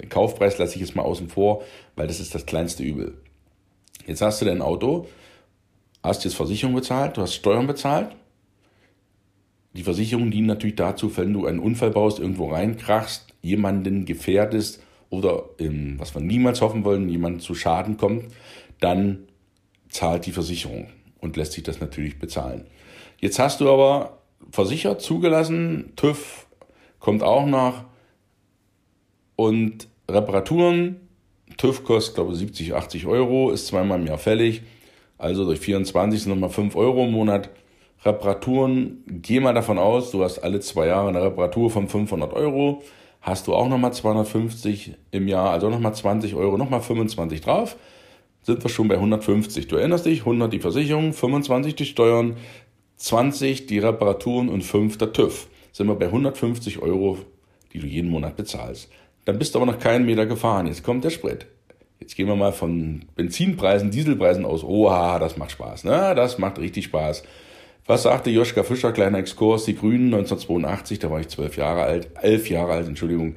Den 0.00 0.08
Kaufpreis 0.08 0.58
lasse 0.58 0.74
ich 0.74 0.80
jetzt 0.80 0.96
mal 0.96 1.02
außen 1.02 1.28
vor, 1.28 1.62
weil 1.94 2.06
das 2.06 2.18
ist 2.18 2.34
das 2.34 2.46
kleinste 2.46 2.82
Übel. 2.82 3.14
Jetzt 4.06 4.22
hast 4.22 4.40
du 4.40 4.44
dein 4.44 4.62
Auto, 4.62 5.06
hast 6.06 6.24
jetzt 6.24 6.34
Versicherung 6.34 6.74
bezahlt, 6.74 7.16
du 7.16 7.22
hast 7.22 7.34
Steuern 7.34 7.66
bezahlt. 7.66 8.14
Die 9.74 9.82
Versicherungen 9.82 10.30
dienen 10.30 10.46
natürlich 10.46 10.76
dazu, 10.76 11.14
wenn 11.16 11.32
du 11.32 11.46
einen 11.46 11.58
Unfall 11.58 11.90
baust, 11.90 12.18
irgendwo 12.18 12.50
reinkrachst, 12.50 13.26
jemanden 13.42 14.06
gefährdest 14.06 14.82
oder 15.10 15.44
in, 15.58 15.98
was 15.98 16.14
wir 16.14 16.22
niemals 16.22 16.60
hoffen 16.62 16.84
wollen, 16.84 17.08
jemand 17.08 17.42
zu 17.42 17.54
Schaden 17.54 17.96
kommt, 17.96 18.24
dann 18.80 19.28
zahlt 19.88 20.26
die 20.26 20.32
Versicherung 20.32 20.88
und 21.20 21.36
lässt 21.36 21.52
sich 21.52 21.62
das 21.62 21.80
natürlich 21.80 22.18
bezahlen. 22.18 22.66
Jetzt 23.20 23.38
hast 23.38 23.60
du 23.60 23.70
aber 23.70 24.18
versichert, 24.50 25.02
zugelassen, 25.02 25.92
TÜV 25.96 26.46
kommt 26.98 27.22
auch 27.22 27.46
nach 27.46 27.84
und 29.36 29.88
Reparaturen, 30.08 30.96
TÜV 31.56 31.84
kostet 31.84 32.14
glaube 32.14 32.32
ich 32.32 32.38
70, 32.38 32.74
80 32.74 33.06
Euro, 33.06 33.50
ist 33.50 33.66
zweimal 33.66 34.00
im 34.00 34.06
Jahr 34.06 34.18
fällig, 34.18 34.62
also 35.18 35.44
durch 35.44 35.60
24 35.60 36.22
sind 36.22 36.32
nochmal 36.32 36.50
5 36.50 36.76
Euro 36.76 37.04
im 37.04 37.12
Monat. 37.12 37.50
Reparaturen, 38.04 39.02
geh 39.06 39.40
mal 39.40 39.54
davon 39.54 39.78
aus, 39.78 40.10
du 40.10 40.22
hast 40.22 40.38
alle 40.40 40.60
zwei 40.60 40.86
Jahre 40.86 41.08
eine 41.08 41.22
Reparatur 41.22 41.70
von 41.70 41.88
500 41.88 42.32
Euro 42.34 42.82
hast 43.26 43.48
du 43.48 43.54
auch 43.54 43.68
nochmal 43.68 43.92
250 43.92 44.94
im 45.10 45.26
Jahr, 45.26 45.50
also 45.50 45.68
nochmal 45.68 45.94
20 45.94 46.36
Euro, 46.36 46.56
nochmal 46.56 46.80
25 46.80 47.40
drauf, 47.40 47.76
sind 48.42 48.62
wir 48.62 48.70
schon 48.70 48.86
bei 48.86 48.94
150. 48.94 49.66
Du 49.66 49.74
erinnerst 49.74 50.06
dich, 50.06 50.20
100 50.20 50.52
die 50.52 50.60
Versicherung, 50.60 51.12
25 51.12 51.74
die 51.74 51.86
Steuern, 51.86 52.36
20 52.96 53.66
die 53.66 53.80
Reparaturen 53.80 54.48
und 54.48 54.62
5 54.62 54.96
der 54.98 55.12
TÜV. 55.12 55.48
Sind 55.72 55.88
wir 55.88 55.96
bei 55.96 56.06
150 56.06 56.78
Euro, 56.78 57.18
die 57.72 57.80
du 57.80 57.86
jeden 57.86 58.10
Monat 58.10 58.36
bezahlst. 58.36 58.88
Dann 59.24 59.38
bist 59.38 59.54
du 59.54 59.58
aber 59.58 59.66
noch 59.72 59.80
keinen 59.80 60.06
Meter 60.06 60.24
gefahren. 60.24 60.68
Jetzt 60.68 60.84
kommt 60.84 61.02
der 61.04 61.10
Sprit. 61.10 61.46
Jetzt 62.00 62.14
gehen 62.14 62.28
wir 62.28 62.36
mal 62.36 62.52
von 62.52 63.04
Benzinpreisen, 63.14 63.90
Dieselpreisen 63.90 64.44
aus. 64.44 64.62
Oha, 64.62 65.18
das 65.18 65.36
macht 65.36 65.52
Spaß. 65.52 65.84
Ne? 65.84 66.14
Das 66.14 66.38
macht 66.38 66.58
richtig 66.58 66.86
Spaß. 66.86 67.22
Was 67.86 68.02
sagte 68.02 68.30
Joschka 68.30 68.64
Fischer, 68.64 68.92
kleiner 68.92 69.18
Exkurs, 69.18 69.64
die 69.64 69.76
Grünen 69.76 70.12
1982, 70.12 70.98
da 70.98 71.10
war 71.10 71.20
ich 71.20 71.28
zwölf 71.28 71.56
Jahre 71.56 71.82
alt, 71.82 72.08
elf 72.20 72.50
Jahre 72.50 72.72
alt, 72.72 72.88
Entschuldigung. 72.88 73.36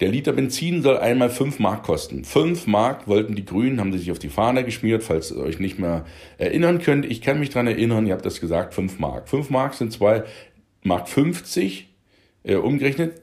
Der 0.00 0.08
Liter 0.08 0.32
Benzin 0.32 0.82
soll 0.82 0.96
einmal 0.96 1.28
fünf 1.28 1.58
Mark 1.58 1.82
kosten. 1.82 2.24
Fünf 2.24 2.68
Mark 2.68 3.08
wollten 3.08 3.34
die 3.34 3.44
Grünen, 3.44 3.80
haben 3.80 3.90
sie 3.92 3.98
sich 3.98 4.12
auf 4.12 4.20
die 4.20 4.28
Fahne 4.28 4.64
geschmiert, 4.64 5.02
falls 5.02 5.32
ihr 5.32 5.38
euch 5.38 5.58
nicht 5.58 5.80
mehr 5.80 6.04
erinnern 6.38 6.78
könnt. 6.78 7.04
Ich 7.04 7.20
kann 7.20 7.40
mich 7.40 7.50
dran 7.50 7.66
erinnern, 7.66 8.06
ihr 8.06 8.12
habt 8.14 8.24
das 8.24 8.40
gesagt, 8.40 8.74
fünf 8.74 9.00
Mark. 9.00 9.28
Fünf 9.28 9.50
Mark 9.50 9.74
sind 9.74 9.92
zwei 9.92 10.22
Mark 10.84 11.08
50, 11.08 11.88
äh, 12.44 12.54
umgerechnet, 12.54 13.20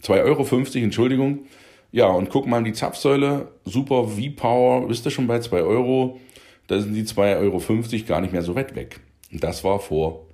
zwei 0.00 0.22
Euro 0.22 0.42
50, 0.42 0.82
Entschuldigung. 0.82 1.46
Ja, 1.90 2.08
und 2.08 2.28
guck 2.28 2.46
mal 2.46 2.62
die 2.62 2.72
Zapfsäule, 2.72 3.48
super 3.64 4.08
V-Power, 4.08 4.88
wisst 4.88 5.06
ihr 5.06 5.10
schon 5.10 5.26
bei 5.26 5.40
zwei 5.40 5.62
Euro, 5.62 6.20
da 6.66 6.80
sind 6.80 6.94
die 6.94 7.04
zwei 7.04 7.36
Euro 7.36 7.58
50 7.58 8.06
gar 8.06 8.20
nicht 8.20 8.32
mehr 8.32 8.42
so 8.42 8.54
weit 8.54 8.76
weg. 8.76 9.00
Das 9.32 9.64
war 9.64 9.80
vor 9.80 10.26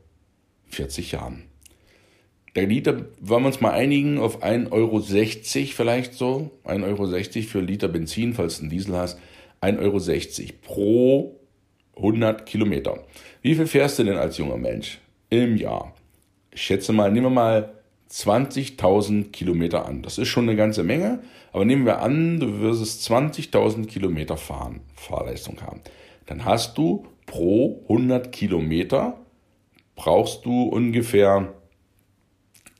40 0.66 1.12
Jahren. 1.12 1.44
Der 2.56 2.66
Liter, 2.66 3.06
wollen 3.20 3.42
wir 3.42 3.48
uns 3.48 3.60
mal 3.60 3.72
einigen, 3.72 4.18
auf 4.18 4.42
1,60 4.42 4.70
Euro 4.72 5.00
vielleicht 5.00 6.14
so, 6.14 6.50
1,60 6.64 6.84
Euro 6.84 7.46
für 7.48 7.60
Liter 7.60 7.88
Benzin, 7.88 8.34
falls 8.34 8.56
du 8.56 8.62
einen 8.62 8.70
Diesel 8.70 8.96
hast, 8.96 9.18
1,60 9.60 9.80
Euro 9.80 10.52
pro 10.62 11.40
100 11.96 12.46
Kilometer. 12.46 13.04
Wie 13.42 13.54
viel 13.54 13.66
fährst 13.66 13.98
du 13.98 14.04
denn 14.04 14.16
als 14.16 14.38
junger 14.38 14.56
Mensch 14.56 15.00
im 15.30 15.56
Jahr? 15.56 15.94
Ich 16.52 16.62
schätze 16.62 16.92
mal, 16.92 17.10
nehmen 17.10 17.26
wir 17.26 17.30
mal 17.30 17.73
20.000 18.14 19.32
Kilometer 19.32 19.86
an. 19.86 20.02
Das 20.02 20.18
ist 20.18 20.28
schon 20.28 20.48
eine 20.48 20.56
ganze 20.56 20.84
Menge, 20.84 21.18
aber 21.52 21.64
nehmen 21.64 21.84
wir 21.84 22.00
an, 22.00 22.38
du 22.38 22.60
wirst 22.60 23.10
20.000 23.10 23.86
Kilometer 23.86 24.36
fahren, 24.36 24.80
Fahrleistung 24.94 25.60
haben. 25.62 25.80
Dann 26.26 26.44
hast 26.44 26.78
du 26.78 27.06
pro 27.26 27.82
100 27.88 28.30
Kilometer 28.30 29.18
brauchst 29.96 30.44
du 30.44 30.62
ungefähr 30.62 31.54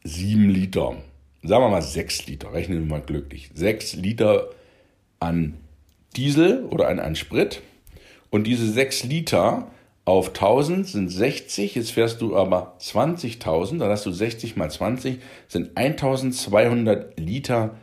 7 0.04 0.48
Liter. 0.48 0.96
Sagen 1.42 1.64
wir 1.64 1.68
mal 1.68 1.82
6 1.82 2.26
Liter, 2.26 2.52
rechnen 2.52 2.80
wir 2.80 2.86
mal 2.86 3.02
glücklich. 3.02 3.50
6 3.54 3.94
Liter 3.94 4.50
an 5.18 5.58
Diesel 6.16 6.64
oder 6.64 6.88
an, 6.88 7.00
an 7.00 7.16
Sprit. 7.16 7.60
Und 8.30 8.46
diese 8.46 8.70
6 8.70 9.04
Liter 9.04 9.70
auf 10.04 10.28
1000 10.28 10.86
sind 10.86 11.08
60, 11.08 11.74
jetzt 11.74 11.92
fährst 11.92 12.20
du 12.20 12.36
aber 12.36 12.76
20.000, 12.80 13.78
dann 13.78 13.90
hast 13.90 14.04
du 14.04 14.12
60 14.12 14.56
mal 14.56 14.70
20, 14.70 15.18
sind 15.48 15.76
1200 15.76 17.18
Liter 17.18 17.76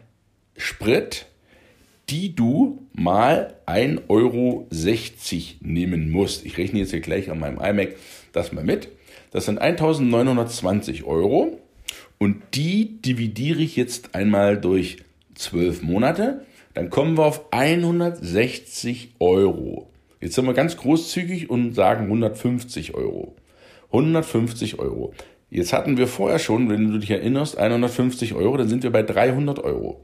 Sprit 0.56 1.26
die 2.12 2.36
du 2.36 2.86
mal 2.94 3.56
1,60 3.66 4.04
Euro 4.10 4.68
nehmen 5.62 6.12
musst. 6.12 6.46
Ich 6.46 6.58
rechne 6.58 6.80
jetzt 6.80 6.92
hier 6.92 7.00
gleich 7.00 7.32
an 7.32 7.40
meinem 7.40 7.60
iMac 7.60 7.96
das 8.34 8.52
mal 8.52 8.66
mit. 8.66 8.90
Das 9.32 9.46
sind 9.46 9.60
1920 9.60 11.06
Euro 11.06 11.58
und 12.18 12.42
die 12.54 13.02
dividiere 13.02 13.62
ich 13.62 13.78
jetzt 13.78 14.14
einmal 14.14 14.60
durch 14.60 14.98
12 15.36 15.84
Monate. 15.84 16.46
Dann 16.74 16.90
kommen 16.90 17.18
wir 17.18 17.26
auf 17.26 17.46
160 17.52 19.14
Euro. 19.20 19.91
Jetzt 20.22 20.36
sind 20.36 20.46
wir 20.46 20.54
ganz 20.54 20.78
großzügig 20.78 21.50
und 21.50 21.74
sagen 21.74 22.06
150 22.06 22.94
Euro. 22.94 23.36
150 23.88 24.80
Euro. 24.80 25.14
Jetzt 25.50 25.74
hatten 25.74 25.98
wir 25.98 26.08
vorher 26.08 26.40
schon, 26.40 26.70
wenn 26.70 26.92
du 26.92 27.00
dich 27.00 27.10
erinnerst, 27.10 27.58
150 27.58 28.36
Euro, 28.36 28.56
dann 28.56 28.70
sind 28.70 28.84
wir 28.84 28.92
bei 28.92 29.02
300 29.02 29.60
Euro. 29.60 30.00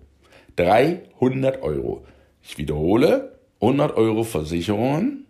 300 0.57 1.62
Euro. 1.62 2.03
Ich 2.41 2.57
wiederhole, 2.57 3.38
100 3.62 3.95
Euro 3.95 4.24
Versicherungen, 4.24 5.25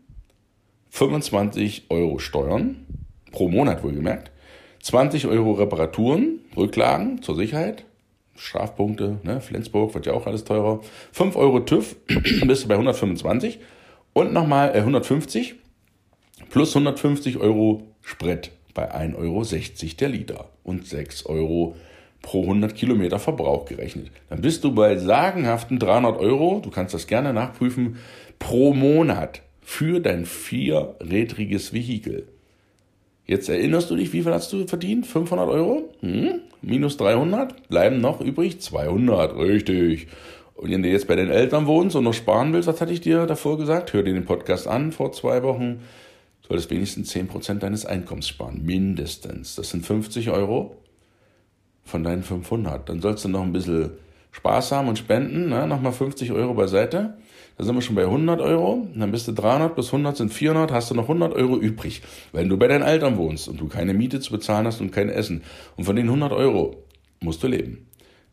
25 0.90 1.88
Euro 1.90 2.18
Steuern, 2.20 2.86
pro 3.32 3.50
Monat 3.50 3.84
wohlgemerkt, 3.84 4.32
20 4.84 5.28
Euro 5.28 5.52
Reparaturen, 5.52 6.40
Rücklagen 6.56 7.22
zur 7.22 7.36
Sicherheit, 7.36 7.84
Strafpunkte, 8.36 9.20
ne? 9.24 9.42
Flensburg 9.42 9.94
wird 9.96 10.06
ja 10.06 10.14
auch 10.14 10.28
alles 10.28 10.46
teurer. 10.46 10.80
5 11.12 11.36
Euro 11.36 11.60
TÜV, 11.60 11.96
bist 12.46 12.64
du 12.64 12.68
bei 12.70 12.76
125 12.76 13.60
und 14.14 14.34
nochmal 14.34 14.76
äh, 14.76 14.80
150 14.80 15.56
plus 16.50 16.76
150 16.76 17.38
Euro 17.38 17.84
Sprit 18.02 18.52
bei 18.74 18.94
1,60 18.94 19.16
Euro 19.18 19.44
der 20.00 20.10
Liter 20.10 20.50
und 20.64 20.86
6 20.86 21.26
Euro 21.26 21.76
pro 22.22 22.42
100 22.42 22.76
Kilometer 22.76 23.20
Verbrauch 23.20 23.66
gerechnet. 23.66 24.12
Dann 24.30 24.42
bist 24.42 24.64
du 24.64 24.74
bei 24.74 24.98
sagenhaften 24.98 25.80
300 25.80 26.20
Euro, 26.20 26.60
du 26.64 26.70
kannst 26.70 26.94
das 26.94 27.08
gerne 27.08 27.34
nachprüfen, 27.34 27.98
pro 28.40 28.74
Monat 28.74 29.42
für 29.62 30.00
dein 30.00 30.26
vierrädriges 30.26 31.74
Vehikel. 31.74 32.28
Jetzt 33.26 33.50
erinnerst 33.50 33.90
du 33.92 33.96
dich, 33.96 34.14
wie 34.14 34.24
viel 34.24 34.32
hast 34.32 34.54
du 34.54 34.66
verdient? 34.68 35.06
500 35.06 35.50
Euro? 35.50 35.90
Hm? 36.00 36.40
Minus 36.62 36.96
300? 36.98 37.68
Bleiben 37.68 38.00
noch 38.00 38.22
übrig 38.22 38.62
200, 38.62 39.36
richtig. 39.38 40.08
Und 40.58 40.72
wenn 40.72 40.82
du 40.82 40.90
jetzt 40.90 41.08
bei 41.08 41.16
den 41.16 41.30
Eltern 41.30 41.68
wohnst 41.68 41.96
und 41.96 42.04
noch 42.04 42.16
sparen 42.16 42.52
willst, 42.52 42.68
was 42.68 42.82
hatte 42.82 42.92
ich 42.92 43.00
dir 43.00 43.28
davor 43.28 43.60
gesagt? 43.60 43.94
Hör 43.94 44.02
dir 44.02 44.14
den 44.14 44.26
Podcast 44.26 44.68
an 44.68 44.92
vor 44.92 45.12
zwei 45.12 45.44
Wochen. 45.44 45.82
Du 46.42 46.48
solltest 46.48 46.72
wenigstens 46.72 47.16
10% 47.16 47.60
deines 47.60 47.86
Einkommens 47.86 48.28
sparen. 48.28 48.66
Mindestens. 48.66 49.56
Das 49.56 49.70
sind 49.70 49.86
50 49.86 50.32
Euro 50.32 50.76
von 51.84 52.04
deinen 52.04 52.24
500. 52.24 52.90
Dann 52.90 53.02
sollst 53.02 53.24
du 53.24 53.30
noch 53.30 53.44
ein 53.44 53.54
bisschen 53.54 53.92
Spaß 54.32 54.72
haben 54.72 54.88
und 54.88 54.98
spenden. 54.98 55.50
Ne? 55.50 55.68
Nochmal 55.68 55.92
50 55.92 56.32
Euro 56.32 56.56
beiseite. 56.56 57.18
Da 57.60 57.64
sind 57.64 57.76
wir 57.76 57.82
schon 57.84 57.96
bei 57.96 58.06
100 58.06 58.42
Euro. 58.42 58.88
Dann 58.96 59.12
bist 59.12 59.28
du 59.28 59.34
300 59.34 59.76
plus 59.76 59.88
100 59.88 60.18
sind 60.18 60.34
400. 60.34 60.72
Hast 60.72 60.90
du 60.90 60.96
noch 60.96 61.04
100 61.04 61.34
Euro 61.34 61.58
übrig. 61.58 62.02
Wenn 62.34 62.50
du 62.50 62.58
bei 62.58 62.68
deinen 62.68 62.84
Eltern 62.84 63.18
wohnst 63.18 63.48
und 63.48 63.62
du 63.62 63.68
keine 63.68 63.94
Miete 63.94 64.20
zu 64.20 64.32
bezahlen 64.32 64.66
hast 64.66 64.82
und 64.82 64.92
kein 64.92 65.10
Essen. 65.10 65.44
Und 65.76 65.84
von 65.84 65.96
den 65.96 66.08
100 66.08 66.32
Euro 66.34 66.84
musst 67.20 67.44
du 67.44 67.48
leben. 67.48 67.86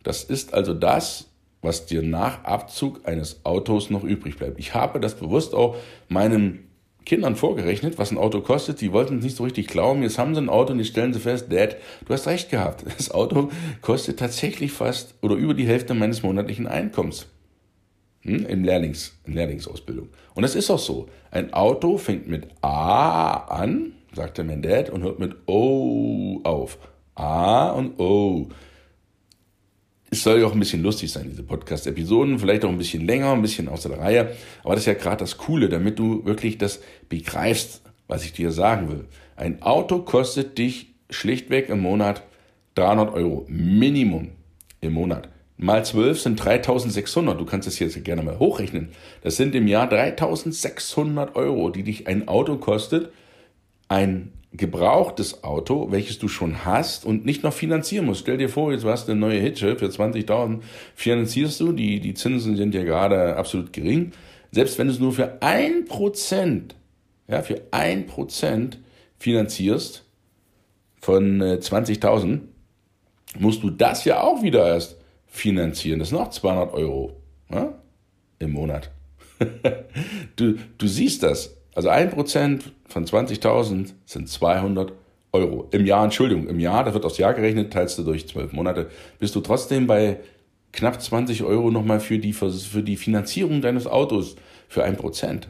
Das 0.03 0.25
ist 0.25 0.55
also 0.55 0.73
das, 0.73 1.34
was 1.65 1.87
dir 1.87 2.03
nach 2.03 2.45
Abzug 2.45 3.07
eines 3.09 3.45
Autos 3.45 3.91
noch 3.91 4.05
übrig 4.05 4.37
bleibt. 4.37 4.59
Ich 4.59 4.75
habe 4.75 5.01
das 5.01 5.15
bewusst 5.15 5.55
auch 5.55 5.77
meinen 6.09 6.69
Kindern 7.05 7.37
vorgerechnet, 7.37 7.99
was 7.99 8.11
ein 8.11 8.19
Auto 8.19 8.41
kostet. 8.41 8.81
Die 8.81 8.93
wollten 8.93 9.19
es 9.19 9.25
nicht 9.25 9.37
so 9.37 9.45
richtig 9.45 9.67
glauben. 9.67 10.03
Jetzt 10.03 10.19
haben 10.19 10.35
sie 10.35 10.41
ein 10.41 10.49
Auto 10.49 10.73
und 10.73 10.79
jetzt 10.79 10.89
stellen 10.89 11.13
sie 11.13 11.21
fest, 11.21 11.53
Dad, 11.53 11.77
du 12.07 12.13
hast 12.13 12.27
recht 12.27 12.51
gehabt. 12.51 12.85
Das 12.97 13.11
Auto 13.11 13.51
kostet 13.83 14.19
tatsächlich 14.19 14.73
fast 14.73 15.15
oder 15.21 15.35
über 15.35 15.55
die 15.55 15.67
Hälfte 15.67 15.95
meines 15.95 16.23
monatlichen 16.23 16.67
Einkommens 16.67 17.27
hm, 18.23 18.47
in, 18.47 18.65
Lehrlings, 18.65 19.19
in 19.27 19.35
Lehrlingsausbildung. 19.35 20.09
Und 20.35 20.43
das 20.43 20.55
ist 20.55 20.71
auch 20.71 20.79
so. 20.79 21.09
Ein 21.31 21.53
Auto 21.53 21.99
fängt 21.99 22.29
mit 22.29 22.47
A 22.63 23.33
an, 23.49 23.93
sagte 24.15 24.45
mein 24.45 24.63
Dad, 24.63 24.91
und 24.91 25.03
hört 25.03 25.19
mit 25.19 25.37
O 25.47 26.41
auf. 26.45 26.79
A 27.15 27.71
und 27.71 28.01
O. 28.01 28.49
Es 30.15 30.23
soll 30.23 30.41
ja 30.41 30.47
auch 30.47 30.53
ein 30.53 30.61
bisschen 30.61 30.83
lustig 30.83 31.11
sein, 31.11 31.27
diese 31.29 31.43
Podcast-Episoden, 31.43 32.39
vielleicht 32.39 32.65
auch 32.65 32.69
ein 32.69 32.79
bisschen 32.79 33.05
länger, 33.05 33.33
ein 33.33 33.43
bisschen 33.43 33.69
aus 33.69 33.83
der 33.83 33.99
Reihe. 33.99 34.37
Aber 34.63 34.75
das 34.75 34.83
ist 34.83 34.87
ja 34.87 34.95
gerade 34.95 35.17
das 35.17 35.39
Coole, 35.39 35.69
damit 35.69 35.99
du 35.99 36.25
wirklich 36.25 36.57
das 36.57 36.81
begreifst, 37.09 37.83
was 38.07 38.25
ich 38.25 38.33
dir 38.33 38.53
sagen 38.53 38.89
will. 38.89 39.07
Ein 39.35 39.63
Auto 39.63 40.03
kostet 40.03 40.57
dich 40.57 40.95
schlichtweg 41.11 41.69
im 41.69 41.81
Monat 41.81 42.23
300 42.77 43.13
Euro. 43.13 43.45
Minimum 43.49 44.31
im 44.81 44.93
Monat. 44.93 45.29
Mal 45.57 45.85
12 45.85 46.21
sind 46.21 46.45
3600. 46.45 47.41
Du 47.41 47.45
kannst 47.45 47.67
es 47.67 47.81
jetzt 47.81 48.03
gerne 48.05 48.23
mal 48.23 48.39
hochrechnen. 48.39 48.91
Das 49.23 49.37
sind 49.37 49.55
im 49.57 49.67
Jahr 49.67 49.89
3600 49.89 51.35
Euro, 51.35 51.71
die 51.71 51.83
dich 51.83 52.07
ein 52.07 52.29
Auto 52.29 52.57
kostet. 52.59 53.11
Ein 53.89 54.33
gebrauchtes 54.57 55.43
Auto, 55.43 55.91
welches 55.91 56.19
du 56.19 56.29
schon 56.29 56.65
hast 56.65 57.05
und 57.05 57.27
nicht 57.27 57.43
noch 57.43 57.53
finanzieren 57.53 58.07
musst. 58.07 58.21
Stell 58.21 58.39
dir 58.39 58.49
vor, 58.49 58.73
jetzt 58.73 58.85
hast 58.85 59.09
du 59.09 59.13
eine 59.13 59.21
neue 59.21 59.41
Hitsche 59.41 59.77
für 59.77 59.87
20.000, 59.87 60.61
finanzierst 60.95 61.59
du, 61.61 61.73
die, 61.73 61.99
die 62.01 62.15
Zinsen 62.15 62.57
sind 62.57 62.73
ja 62.73 62.85
gerade 62.85 63.37
absolut 63.37 63.73
gering. 63.73 64.13
Selbst 64.53 64.79
wenn 64.79 64.87
du 64.87 64.93
es 64.93 65.01
nur 65.01 65.13
für 65.13 65.43
ein 65.43 65.87
Prozent, 65.87 66.77
ja, 67.27 67.43
für 67.43 67.63
ein 67.73 68.07
Prozent 68.07 68.79
finanzierst 69.19 70.05
von 71.01 71.43
20.000, 71.43 72.35
äh, 72.35 72.39
musst 73.41 73.65
du 73.65 73.71
das 73.71 74.05
ja 74.05 74.23
auch 74.23 74.43
wieder 74.43 74.67
erst 74.69 74.97
finanzieren. 75.27 75.99
Das 75.99 76.11
sind 76.11 76.19
auch 76.19 76.31
200 76.31 76.73
Euro 76.75 77.17
ja, 77.51 77.75
im 78.39 78.53
Monat. 78.53 78.93
du, 80.37 80.55
du 80.79 80.87
siehst 80.87 81.25
das. 81.25 81.57
Also 81.75 81.89
ein 81.89 82.11
Prozent 82.11 82.73
von 82.89 83.05
20.000 83.05 83.93
sind 84.05 84.29
200 84.29 84.93
Euro. 85.33 85.69
Im 85.73 85.85
Jahr, 85.85 86.05
Entschuldigung, 86.05 86.47
im 86.47 86.61
Jahr, 86.61 86.85
das 86.85 86.95
wird 86.95 87.05
aufs 87.05 87.19
Jahr 87.19 87.35
gerechnet, 87.35 87.73
teilst 87.73 87.99
du 87.99 88.05
durch 88.05 88.29
zwölf 88.29 88.53
Monate, 88.53 88.89
bist 89.19 89.35
du 89.35 89.41
trotzdem 89.41 89.87
bei 89.87 90.21
knapp 90.73 91.03
20 91.03 91.43
Euro 91.43 91.71
nochmal 91.71 92.01
für 92.01 92.19
die, 92.19 92.33
für 92.33 92.83
die 92.83 92.97
Finanzierung 92.97 93.61
deines 93.61 93.87
Autos 93.87 94.37
für 94.69 94.85
ein 94.85 94.97
Prozent 94.97 95.49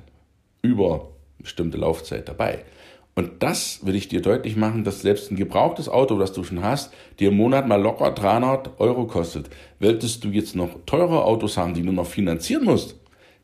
über 0.63 1.11
bestimmte 1.39 1.77
Laufzeit 1.77 2.29
dabei. 2.29 2.65
Und 3.15 3.43
das 3.43 3.87
will 3.87 3.95
ich 3.95 4.09
dir 4.09 4.23
deutlich 4.23 4.57
machen, 4.57 4.83
dass 4.83 5.03
selbst 5.03 5.31
ein 5.31 5.37
gebrauchtes 5.37 5.89
Auto, 5.89 6.19
das 6.19 6.33
du 6.33 6.43
schon 6.43 6.65
hast, 6.65 6.93
dir 7.21 7.29
im 7.29 7.37
Monat 7.37 7.69
mal 7.69 7.81
locker 7.81 8.11
300 8.11 8.81
Euro 8.81 9.07
kostet. 9.07 9.51
Wolltest 9.79 10.25
du 10.25 10.31
jetzt 10.31 10.57
noch 10.57 10.71
teure 10.85 11.25
Autos 11.25 11.57
haben, 11.57 11.75
die 11.75 11.83
du 11.83 11.93
noch 11.93 12.07
finanzieren 12.07 12.65
musst, 12.65 12.97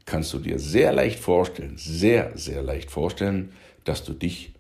kannst 0.06 0.32
du 0.32 0.38
dir 0.38 0.58
sehr 0.58 0.92
leicht 0.92 1.18
vorstellen, 1.18 1.76
sehr, 1.76 2.32
sehr 2.34 2.62
leicht 2.62 2.90
vorstellen, 2.90 3.52
dass 3.84 4.04
du 4.04 4.12
dich 4.12 4.52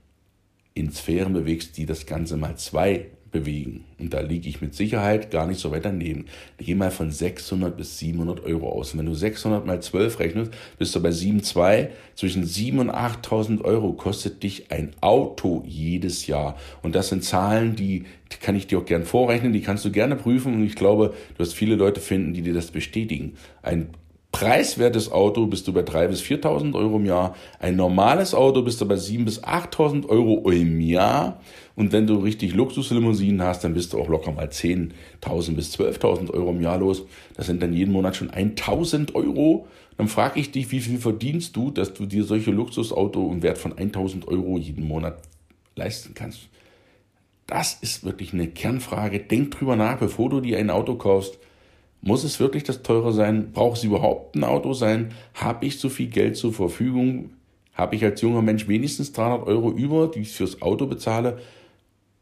in 0.74 0.92
Sphären 0.92 1.32
bewegst, 1.32 1.76
die 1.76 1.86
das 1.86 2.06
Ganze 2.06 2.36
mal 2.36 2.56
zwei 2.56 3.06
bewegen. 3.30 3.84
Und 3.98 4.12
da 4.12 4.20
liege 4.20 4.48
ich 4.48 4.60
mit 4.60 4.74
Sicherheit 4.74 5.30
gar 5.30 5.46
nicht 5.46 5.60
so 5.60 5.70
weit 5.70 5.84
daneben. 5.84 6.26
Ich 6.58 6.66
gehe 6.66 6.76
mal 6.76 6.90
von 6.90 7.10
600 7.10 7.76
bis 7.76 7.98
700 7.98 8.44
Euro 8.44 8.70
aus. 8.70 8.92
Und 8.92 9.00
wenn 9.00 9.06
du 9.06 9.14
600 9.14 9.64
mal 9.66 9.80
12 9.80 10.18
rechnest, 10.18 10.52
bist 10.78 10.94
du 10.94 11.02
bei 11.02 11.10
7,2. 11.10 11.88
Zwischen 12.14 12.44
7 12.44 12.78
und 12.78 12.90
8.000 12.90 13.62
Euro 13.62 13.92
kostet 13.92 14.42
dich 14.42 14.70
ein 14.70 14.92
Auto 15.00 15.62
jedes 15.66 16.26
Jahr. 16.26 16.56
Und 16.82 16.94
das 16.94 17.08
sind 17.08 17.24
Zahlen, 17.24 17.76
die 17.76 18.04
kann 18.40 18.56
ich 18.56 18.66
dir 18.66 18.78
auch 18.78 18.86
gern 18.86 19.04
vorrechnen, 19.04 19.52
die 19.52 19.62
kannst 19.62 19.84
du 19.84 19.92
gerne 19.92 20.16
prüfen. 20.16 20.54
Und 20.54 20.64
ich 20.64 20.74
glaube, 20.74 21.14
du 21.34 21.38
wirst 21.38 21.54
viele 21.54 21.76
Leute 21.76 22.00
finden, 22.00 22.34
die 22.34 22.42
dir 22.42 22.54
das 22.54 22.70
bestätigen. 22.70 23.34
Ein 23.62 23.90
preiswertes 24.32 25.10
Auto 25.10 25.46
bist 25.46 25.66
du 25.66 25.72
bei 25.72 25.80
3.000 25.80 26.08
bis 26.08 26.22
4.000 26.22 26.74
Euro 26.74 26.96
im 26.96 27.04
Jahr. 27.04 27.34
Ein 27.58 27.76
normales 27.76 28.34
Auto 28.34 28.62
bist 28.62 28.80
du 28.80 28.86
bei 28.86 28.94
7.000 28.94 29.24
bis 29.24 29.44
8.000 29.44 30.08
Euro 30.08 30.50
im 30.50 30.80
Jahr. 30.80 31.40
Und 31.76 31.92
wenn 31.92 32.06
du 32.06 32.16
richtig 32.16 32.54
Luxuslimousinen 32.54 33.42
hast, 33.42 33.64
dann 33.64 33.74
bist 33.74 33.92
du 33.92 34.00
auch 34.00 34.08
locker 34.08 34.32
mal 34.32 34.46
10.000 34.46 35.54
bis 35.54 35.74
12.000 35.78 36.30
Euro 36.30 36.50
im 36.50 36.60
Jahr 36.60 36.78
los. 36.78 37.02
Das 37.36 37.46
sind 37.46 37.62
dann 37.62 37.72
jeden 37.72 37.92
Monat 37.92 38.16
schon 38.16 38.30
1.000 38.30 39.14
Euro. 39.14 39.66
Dann 39.96 40.08
frage 40.08 40.40
ich 40.40 40.50
dich, 40.52 40.70
wie 40.70 40.80
viel 40.80 40.98
verdienst 40.98 41.56
du, 41.56 41.70
dass 41.70 41.92
du 41.92 42.06
dir 42.06 42.24
solche 42.24 42.50
Luxusauto 42.50 43.30
im 43.32 43.42
Wert 43.42 43.58
von 43.58 43.74
1.000 43.74 44.28
Euro 44.28 44.58
jeden 44.58 44.86
Monat 44.86 45.18
leisten 45.76 46.14
kannst? 46.14 46.48
Das 47.46 47.74
ist 47.80 48.04
wirklich 48.04 48.32
eine 48.32 48.46
Kernfrage. 48.46 49.18
Denk 49.18 49.50
drüber 49.50 49.74
nach, 49.74 49.98
bevor 49.98 50.30
du 50.30 50.40
dir 50.40 50.58
ein 50.58 50.70
Auto 50.70 50.94
kaufst 50.94 51.38
muss 52.02 52.24
es 52.24 52.40
wirklich 52.40 52.64
das 52.64 52.82
teure 52.82 53.12
sein? 53.12 53.52
Braucht 53.52 53.78
es 53.78 53.84
überhaupt 53.84 54.34
ein 54.34 54.44
Auto 54.44 54.72
sein? 54.72 55.12
Habe 55.34 55.66
ich 55.66 55.78
so 55.78 55.88
viel 55.88 56.08
Geld 56.08 56.36
zur 56.36 56.52
Verfügung? 56.52 57.30
Habe 57.74 57.96
ich 57.96 58.04
als 58.04 58.20
junger 58.20 58.42
Mensch 58.42 58.68
wenigstens 58.68 59.12
300 59.12 59.46
Euro 59.46 59.70
über, 59.70 60.08
die 60.08 60.20
ich 60.20 60.32
fürs 60.32 60.62
Auto 60.62 60.86
bezahle, 60.86 61.38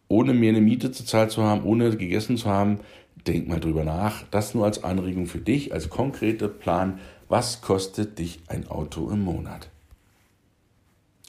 ohne 0.08 0.34
mir 0.34 0.50
eine 0.50 0.60
Miete 0.60 0.90
zu 0.90 1.04
zahlen 1.04 1.30
zu 1.30 1.42
haben, 1.42 1.64
ohne 1.64 1.96
gegessen 1.96 2.36
zu 2.36 2.48
haben? 2.48 2.80
Denk 3.26 3.48
mal 3.48 3.60
drüber 3.60 3.84
nach. 3.84 4.24
Das 4.30 4.54
nur 4.54 4.64
als 4.64 4.84
Anregung 4.84 5.26
für 5.26 5.38
dich, 5.38 5.72
als 5.72 5.90
konkreter 5.90 6.48
Plan. 6.48 6.98
Was 7.28 7.60
kostet 7.60 8.18
dich 8.18 8.40
ein 8.48 8.68
Auto 8.68 9.10
im 9.10 9.22
Monat? 9.22 9.68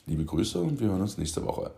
Liebe 0.06 0.26
Grüße 0.26 0.60
und 0.60 0.80
wir 0.80 0.88
hören 0.88 1.02
uns 1.02 1.18
nächste 1.18 1.46
Woche. 1.46 1.72